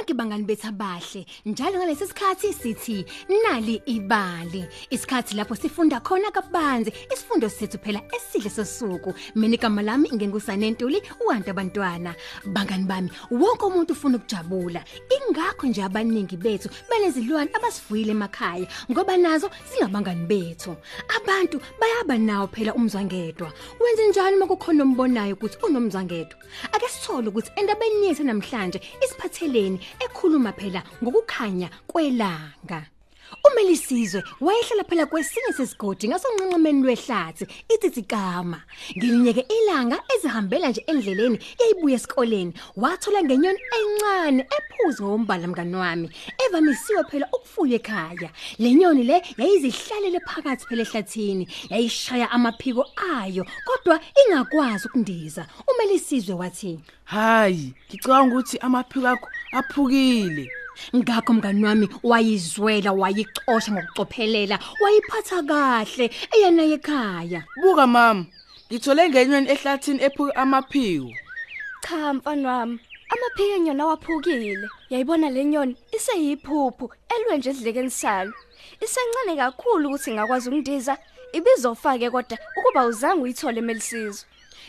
[0.00, 4.64] bonke bangani bethu abahle njalo ngalesi sikhathi sithi nali ibali.
[4.90, 9.14] Isikhathi lapho sifunda khona kabanzi isifundo sethu phela esihle sosuku.
[9.34, 12.14] Mina igama lami ngengusane Ntuli uwantu abantwana.
[12.46, 14.84] Bangani bami wonke umuntu ufuna ukujabula.
[15.16, 20.76] Ingakho nje abaningi bethu benezilwane abasifuyile emakhaya ngoba nazo singabangani bethu.
[21.16, 23.52] Abantu bayaba nawo phela umzwangedwa.
[23.80, 26.36] Wenze njalo uma kukhona ombonayo ukuthi unomzwangedwa?
[26.72, 32.80] Ake sithole ukuthi endabeni yethu namhlanje isiphatheleni ekhuluma phela ngokukhanya kwelanga.
[33.46, 38.58] Umelisizwe wayehlala phela kwesinye sesigodi ngasonqenqemeni lwehlathi itsitsikama
[38.96, 46.08] ngilinyeke ilanga ezihambela nje endleleni yayibuya esikoleni wathola ngenyoni encane ephuzi ngombala mngani wami
[46.50, 48.30] evamisiwe phela ukufuya ekhaya.
[48.58, 52.84] Lenyoni le yayizihlalele phakathi phela ehlathini yayishaya amaphiko
[53.14, 55.46] ayo kodwa ingakwazi ukundiza.
[55.70, 56.80] Umelisizwe wathi?
[57.04, 60.50] Hayi ngicabanga ukuthi amaphiko akho aphukile.
[60.96, 68.26] Ngakho mngani wami wayizwela wayixosha ngokucophelela wayiphatha kahle eyana ekhaya buka mama.
[68.70, 71.10] Ngithole ngenyweni ehlathini ephuka amaphiko.
[71.82, 72.78] Cha mfana wami,
[73.12, 74.66] amaphike enyoni awaphukile.
[74.90, 78.32] Yayibona le nyoni iseyiphuphu elwe nje edlekeni salo.
[78.84, 80.94] Isencane kakhulu ukuthi ingakwazi ukundiza,
[81.32, 84.26] ibizofake kodwa ukuba uzange uyithole emelisizwe.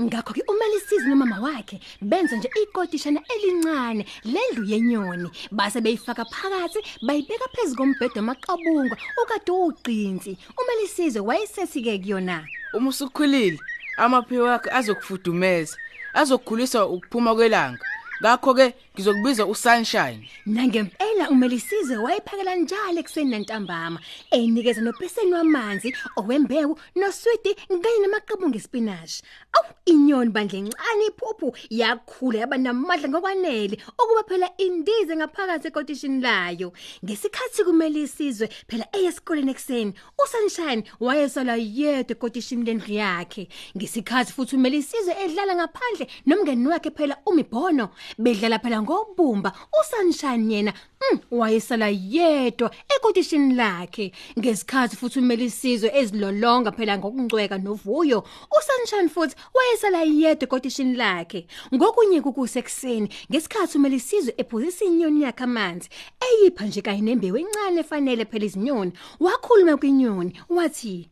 [0.00, 7.46] ngakho ke umelisizwe nomama wakhe benza nje ikotishana elincane lendlu yenyoni base beyifaka phakathi bayibeka
[7.54, 13.58] phezulu kombhedo amaqabunga ukade uqinzi umelisizwe wayesesike kuyona uma usukhulile
[13.96, 15.76] amaphiko akhe azokufudumeza
[16.14, 17.84] azokukhulisa ukuphuma kwelanga
[18.20, 20.28] ngakho ke ngizokubiza usunshine.
[20.46, 23.98] Nangempela umelisizwe wayephakela njalo ekseni nantambama
[24.30, 29.22] eyinikeza nopeseni wamanzi owembewu noswidi kanye namaqabunga espinash
[29.52, 36.72] awu inyoni bandle encane iphuphu yakhula yaba namadla ngokwanele ukuba phela indize ngaphakathi ekotishini layo.
[37.04, 43.48] Ngesikhathi kumelisizwe phela eyesikoleni ekseni usunshine wayesala yedwa ekotishini lendlu yakhe.
[43.76, 50.72] Ngesikhathi futhi umelisizwe edlala ngaphandle nomngeni wakhe phela umibhono bedlala phela ngobumba usunshine yena
[51.12, 54.12] mm, wayesala yedwa ekotishini lakhe.
[54.38, 58.24] Ngesikhathi futhi umelisizwe ezilolonga phela ngokungcweka novuyo
[58.58, 61.46] usunshine futhi wayesala yedwa ekotishini lakhe.
[61.74, 65.88] Ngokunye kukusekuseni ngesikhathi umelisizwe ephuzisa inyoni yakhe amanzi
[66.26, 68.92] eyipha nje kanye nembewu encane efanele phela izinyoni.
[69.20, 71.08] Wakhuluma kwinyoni wathi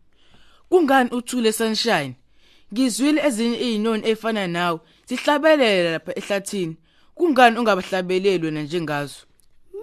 [0.68, 2.14] kungani uthule sunshine?
[2.72, 4.78] Ngizwile ezinye izinoni efana nawe
[5.08, 6.76] sihlabelela lapha ehlathini.
[7.14, 9.20] Kungani ungabahlabeleli wena njengazo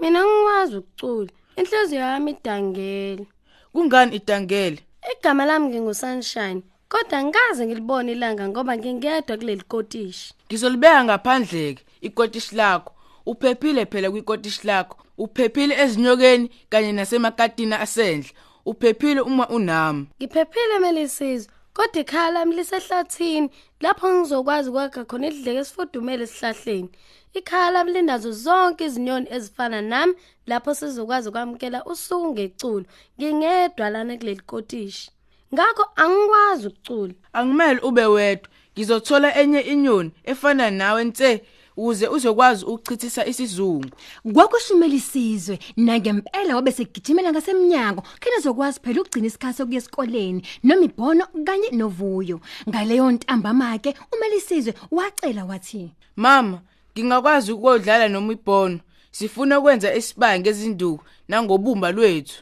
[0.02, 1.30] Mina ngikwazi ukucula.
[1.56, 3.28] Inhliziyo yami idangele.
[3.74, 4.80] kungani idangele
[5.20, 6.62] Igama lami ngingusunshine.
[6.90, 10.34] Kodwa ngikaze ngilibone ilanga ngoba ngingedwa kuleli kotishi.
[10.48, 12.94] ngizolibeka ngaphandleke ikotishi lakho
[13.26, 18.32] uphephile phela kwikotishi lakho uphephile ezinyokeni kanye nasemakatini asendle
[18.66, 21.54] uphephile uma unami Ngiphephile melisizwe.
[21.80, 26.90] Kodwa ikhaya lami lisehlathini lapho ngizokwazi ukwakha khona idleke esifudumele esihlahleni.
[27.34, 30.14] Ikhaya lami linazo zonke izinyoni ezifana nami
[30.48, 32.86] lapho sizokwazi ukwamukela usuku ngeculo.
[33.18, 35.12] Ngingedwa lana kuleli kotishi.
[35.54, 37.14] Ngakho angikwazi ukucula.
[37.34, 41.42] angimele ube wedwa ngizothola enye inyoni efana nawe nse
[41.80, 43.90] ukuze uzokwazi ukuchithisa isizungu.
[44.34, 51.70] Kwakushumelisizwe nangempela wabe segijimela ngasemnyango kena zokwazi phela ukugcina isikhathi sokuya esikoleni noma ibhono kanye
[51.72, 52.40] novuyo.
[52.70, 56.62] Ngaleyo ntambama ke umelisizwe wacela wathi mama
[56.94, 58.80] ngingakwazi ukodlala noma ibhono.
[59.12, 62.42] Sifuna ukwenza isibaya ngezinduku nangobumba lwethu.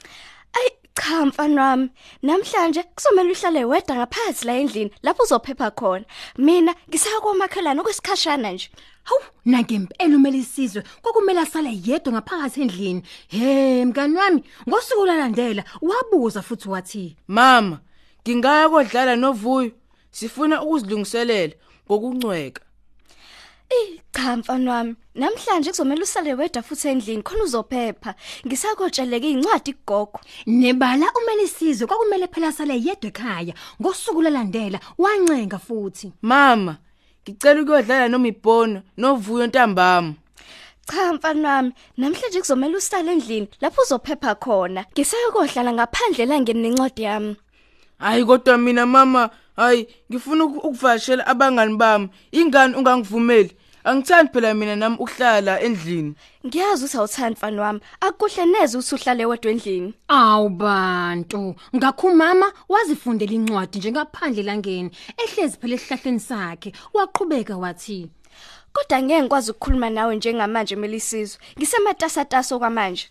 [0.54, 1.90] Ay cha mfana wami.
[2.24, 6.06] Namhlanje kuzomela uhlale wedwa ngaphansi la endlini lapho uzophepha khona.
[6.38, 8.70] Mina ngisaya kwamakhelana okwesikhashana nje.
[9.08, 13.02] Hawu nangempela umelisizwe kwakumele asale yedwa ngaphakathi endlini.
[13.28, 17.80] He mngani wami ngosuku lalandela wabuza futhi wathi mama
[18.22, 19.72] ngingaya kodlala novuyo
[20.12, 21.54] sifuna ukuzilungiselela
[21.86, 22.62] ngokuncweka.
[23.70, 28.16] Eh cha mfana wami namhlanje kuzomela usale wedwa futhi endlini khona uzophepha.
[28.48, 36.12] Ngisakotsheleka incwadi kugogo nebala umelisizwe kwakumele phela asale yedwa ekhaya ngosuku lalandela wancenga futhi.
[36.22, 36.78] Mama
[37.30, 40.14] ngicela ukuyodlala noma ibhono novuyo ntambama
[40.88, 44.86] Cha mfana wami, namhlanje kuzomela usale endlini lapho uzophepha khona.
[44.94, 47.36] Ngisayokodlala ngaphandle la ngenencwadi yami.
[48.00, 53.52] hayi kodwa mina mama hayi ngifuna uku- ukuvashela abangani bami ingani ungangivumeli
[53.84, 56.16] angithandi phela mina nami ukuhlala endlini
[56.48, 57.80] Ngiyazi ukuthi awuthandi mfana wami.
[58.00, 59.94] Akuhle neze ukuthi uhlale wedwa endlini.
[60.08, 68.10] Awu bantu, ngakhumama wazifundela incwadi njengaphandle langeni, ehlezi phela esihlahleni sakhe, waqhubeka wathi,
[68.78, 71.40] Kodwa ngeke ngikwazi ukukhuluma nawe njengamanje Melisizwe.
[71.58, 73.10] Ngisematasataso kwamanje.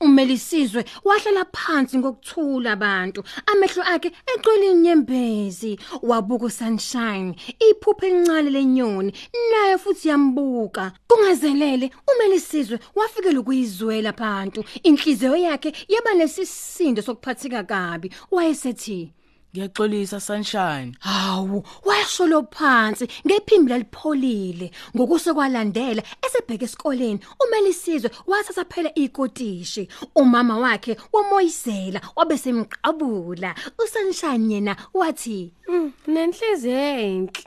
[0.00, 3.20] Umelisizwe wahlala phansi ngokuthula abantu.
[3.46, 5.78] Amehlo akhe egcwele inyembezi.
[6.02, 7.36] Wabuka sunshine
[7.70, 9.12] iphupho elincane lenyoni
[9.50, 10.92] naye futhi yambuka.
[11.08, 18.10] Kungazelele umelisizwe wafikela ukuyizwela phantu inhliziyo yakhe yaba nesisindo sokuphatheka kabi.
[18.30, 19.12] Wayesethi
[19.54, 20.96] Ngiyaxolisa sunshine.
[21.00, 24.70] Hawu, washolo phansi ngephimbo lalipholile.
[24.96, 29.88] Ngokusekwalandela esebheke esikoleni, uMelisizwe wathatha phela ikotishi.
[30.14, 33.54] Umama wakhe wamoyizela wabe semqabula.
[33.78, 37.44] USunshine yena wathi, Mm, nenhliziyo enhle.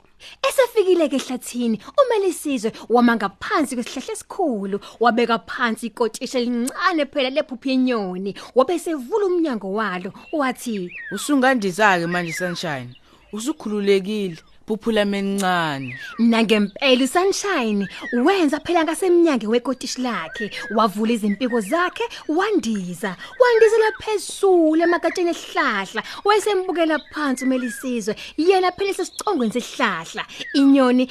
[0.48, 8.34] Esefikile ke ehlathini, uMelisizwe wama ngaphansi kwesihlahla esikhulu, wabeka phansi ikotishi elincane phela lephuphi yenyoni,
[8.54, 12.94] wabe sevula umnyango walo, wathi, Usungandiza ke manje sunshine.
[13.32, 14.36] Usukhululekile.
[14.66, 15.94] Phuphula mencane.
[16.18, 20.50] Nangempela sunshine wenza phela ngasemnyange wekotishi lakhe.
[20.70, 23.16] Wavula izimpiko zakhe wandiza.
[23.40, 28.16] Wandizela phezulu emakatsheni ehlahla wayesembukela phansi umelisizwe.
[28.36, 30.24] Yena phela sesicongweni sehlahla
[30.54, 31.10] inyoni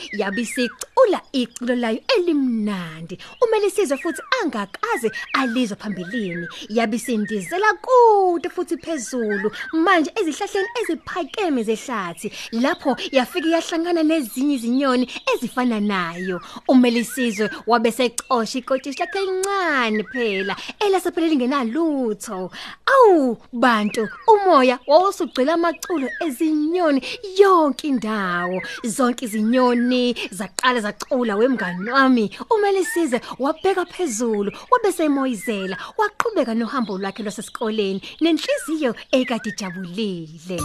[1.00, 3.18] yabisicula iculo layo elimnandi.
[3.42, 6.48] Umelisizwe futhi angakaze alizwe phambilini.
[6.70, 9.52] Yabisindizela kude futhi phezulu.
[9.74, 16.42] Manje ezihlahleni eziphakeme zehlathi lapho yafika yahlangana nezinye izinyoni ezifana nayo.
[16.68, 22.52] Umelisizwe wabe secosha ikotishi lakhe elincane phela elasephelele ngenalutho
[22.86, 27.02] awu bantu umoya wawusugcila amaculo ezinyoni
[27.38, 28.62] yonke indawo.
[28.84, 38.02] Zonke izinyoni zaqala zacula wemngani wami umelisizwe wabheka phezulu wabe semoyizela waqhubeka nohambo lwakhe lwasesikoleni.
[38.22, 40.60] Nenhliziyo ekade ijabulile.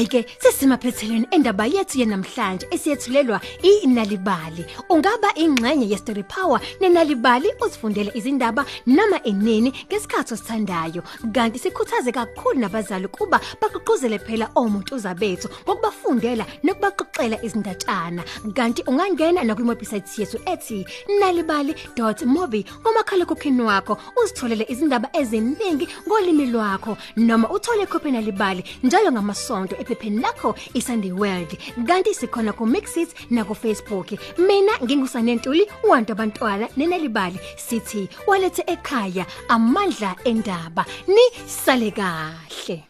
[0.00, 4.64] Hayike sesimaphethelweni endaba yethu yenamhlanje esiyethulelwa iNalibali.
[4.88, 11.02] Ungaba ingxenye yeStory Power neNalibali uzifundele izindaba nama enini ngesikhathi osithandayo.
[11.34, 18.22] Kanti sikhuthaze kakhulu nabazali kuba baqoqozele phela omuntu uzabethu ngokubafundela nokubaxoxela izindatshana.
[18.54, 20.86] Kanti ungangena na kwiwebsite yethu ethi
[21.20, 29.76] nalibali.mobi ngomakhala kokhin wakho uzitholele izindaba eziningi ngolimi lwakho noma uthole ikhophi nalibali njalo ngamasonto
[29.90, 31.58] ephepheni lakho iSunday World.
[31.86, 39.26] Kanti sikhona ku Mixit na ku Facebook mina ngingusanentuli uwantu abantwana nenalibali sithi walethe ekhaya
[39.48, 40.84] amandla endaba.
[41.08, 42.89] Ni sale kahle.